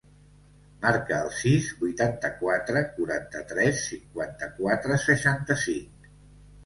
[0.85, 6.09] Marca el sis, vuitanta-quatre, quaranta-tres, cinquanta-quatre, seixanta-cinc.